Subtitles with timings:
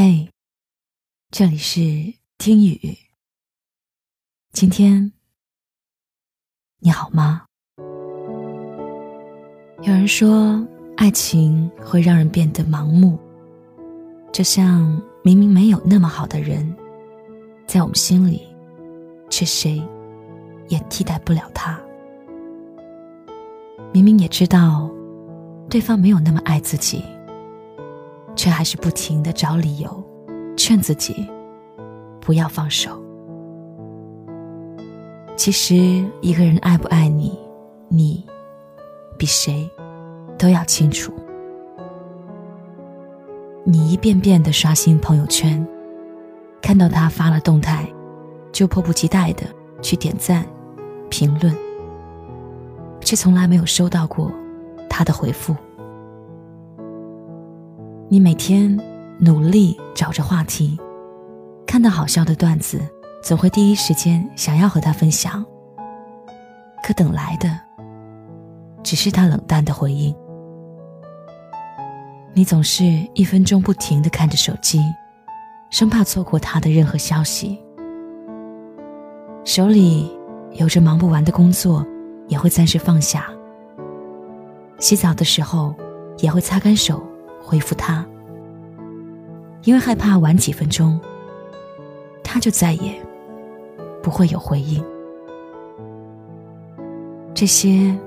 [0.00, 0.30] 嘿，
[1.32, 1.80] 这里是
[2.38, 2.96] 听雨。
[4.52, 5.12] 今天
[6.78, 7.46] 你好吗？
[9.82, 10.64] 有人说，
[10.96, 13.18] 爱情会让人变得盲目，
[14.32, 16.72] 就像明明没有那么好的人，
[17.66, 18.46] 在我们心里，
[19.28, 19.82] 却谁
[20.68, 21.76] 也替代不了他。
[23.92, 24.88] 明明也知道
[25.68, 27.02] 对方没有那么爱自己。
[28.38, 30.04] 却还是不停的找理由，
[30.56, 31.28] 劝自己
[32.20, 33.02] 不要放手。
[35.36, 35.74] 其实
[36.20, 37.36] 一个人爱不爱你，
[37.88, 38.24] 你
[39.18, 39.68] 比谁
[40.38, 41.12] 都要清楚。
[43.64, 45.66] 你一遍遍的刷新朋友圈，
[46.62, 47.92] 看到他发了动态，
[48.52, 49.46] 就迫不及待的
[49.82, 50.46] 去点赞、
[51.10, 51.52] 评论，
[53.00, 54.32] 却从来没有收到过
[54.88, 55.56] 他的回复。
[58.10, 58.74] 你每天
[59.18, 60.78] 努力找着话题，
[61.66, 62.80] 看到好笑的段子，
[63.22, 65.44] 总会第一时间想要和他分享。
[66.82, 67.50] 可等来的，
[68.82, 70.14] 只是他冷淡的回应。
[72.32, 74.80] 你总是一分钟不停的看着手机，
[75.68, 77.62] 生怕错过他的任何消息。
[79.44, 80.10] 手里
[80.52, 81.84] 有着忙不完的工作，
[82.26, 83.26] 也会暂时放下。
[84.78, 85.74] 洗澡的时候，
[86.20, 87.06] 也会擦干手。
[87.48, 88.04] 回复他，
[89.62, 91.00] 因为害怕晚几分钟，
[92.22, 92.92] 他就再也
[94.02, 94.84] 不会有回应。
[97.32, 97.98] 这些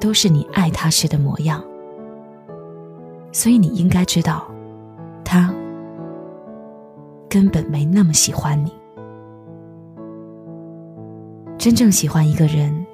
[0.00, 1.62] 都是你爱他时的模样，
[3.30, 4.50] 所以你应该知道，
[5.24, 5.54] 他
[7.28, 8.72] 根本没那么喜欢你。
[11.56, 12.84] 真正喜欢一个人，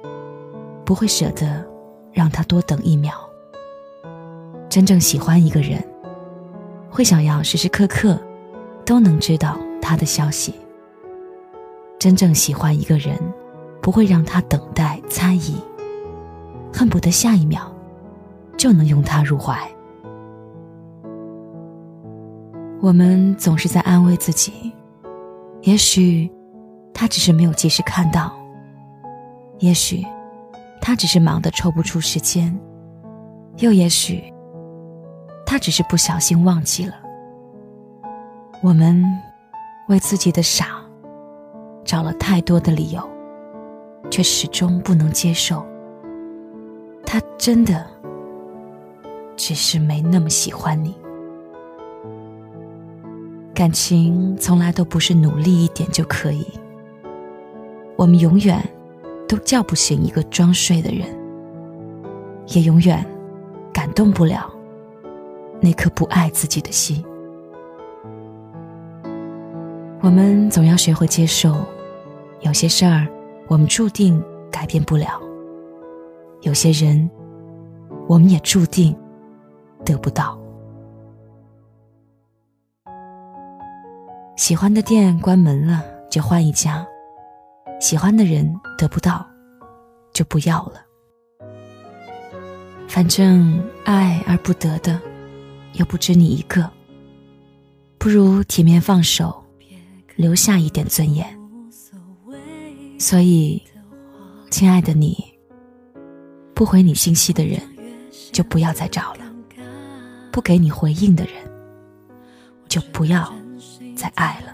[0.85, 1.65] 不会舍得
[2.11, 3.24] 让他多等一秒。
[4.75, 5.81] 真正喜欢一个人，
[6.89, 8.19] 会想要时时刻刻
[8.85, 10.53] 都能知道他的消息。
[11.97, 13.17] 真正喜欢一个人，
[13.81, 15.55] 不会让他等待猜疑，
[16.73, 17.73] 恨不得下一秒
[18.57, 19.57] 就能拥他入怀。
[22.81, 24.73] 我们总是在安慰自己，
[25.61, 26.29] 也许
[26.93, 28.37] 他只是没有及时看到，
[29.59, 30.03] 也许
[30.81, 32.53] 他只是忙得抽不出时间，
[33.59, 34.34] 又也许。
[35.45, 36.95] 他只是不小心忘记了。
[38.63, 39.03] 我们
[39.87, 40.81] 为自己的傻
[41.83, 43.07] 找了太多的理由，
[44.09, 45.63] 却始终不能接受。
[47.05, 47.85] 他真的
[49.35, 50.97] 只是没那么喜欢你。
[53.53, 56.45] 感情从来都不是努力一点就可以。
[57.95, 58.59] 我们永远
[59.27, 61.07] 都叫不醒一个装睡的人，
[62.47, 63.05] 也永远
[63.71, 64.51] 感动不了。
[65.61, 67.03] 那颗不爱自己的心，
[70.01, 71.55] 我们总要学会接受，
[72.41, 73.07] 有些事儿
[73.47, 75.19] 我们注定改变不了，
[76.41, 77.09] 有些人
[78.07, 78.95] 我们也注定
[79.83, 80.37] 得不到。
[84.35, 86.85] 喜欢的店关门了，就换一家；
[87.79, 89.25] 喜欢的人得不到，
[90.13, 90.73] 就不要了。
[92.87, 95.01] 反正爱而不得的。
[95.77, 96.69] 又不止你一个，
[97.97, 99.43] 不如体面放手，
[100.15, 101.27] 留下一点尊严。
[102.97, 103.61] 所以，
[104.49, 105.21] 亲爱的你，
[106.53, 107.61] 不回你信息的人，
[108.31, 109.25] 就不要再找了；
[110.31, 111.33] 不给你回应的人，
[112.69, 113.33] 就不要
[113.95, 114.53] 再爱了。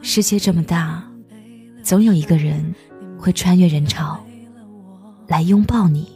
[0.00, 1.06] 世界这么大，
[1.82, 2.74] 总有一个人
[3.18, 4.24] 会穿越人潮，
[5.26, 6.10] 来拥抱你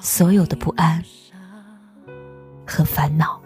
[0.00, 1.00] 所有的不安。
[2.76, 3.45] 和烦恼。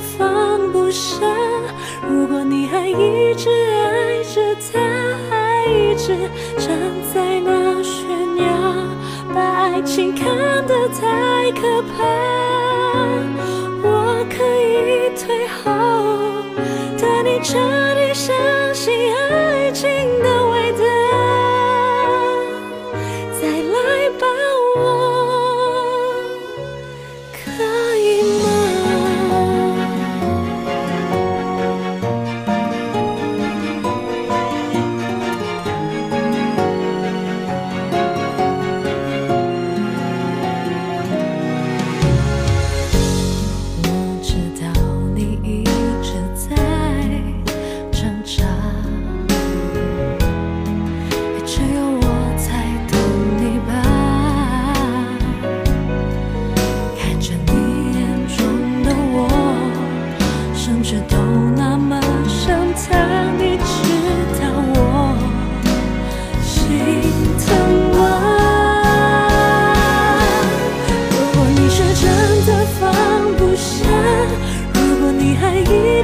[0.00, 1.26] 放不下。
[2.08, 4.78] 如果你还一直爱着他，
[5.30, 6.16] 还一直
[6.56, 6.76] 站
[7.12, 8.06] 在那悬
[8.36, 8.44] 崖，
[9.34, 10.26] 把爱情看
[10.66, 12.04] 得太可怕，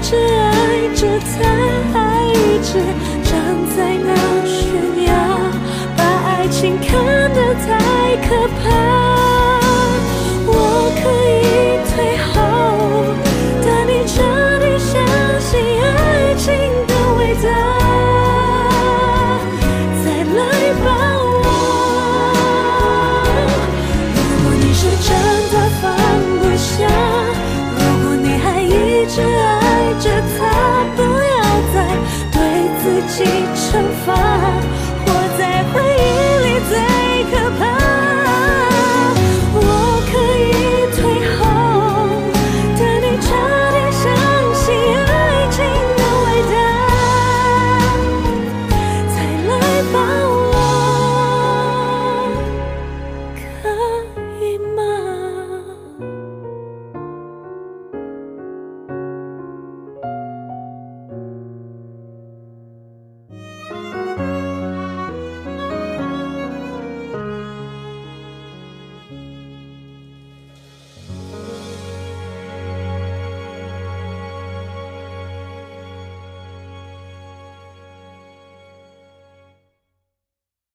[0.06, 1.48] 是爱着，再
[1.98, 2.78] 爱一直
[3.24, 3.32] 站
[3.74, 4.14] 在那
[4.44, 4.60] 悬
[5.06, 5.10] 崖，
[5.96, 6.92] 把爱情看
[7.32, 9.03] 得太可怕。
[33.14, 34.12] 起惩罚，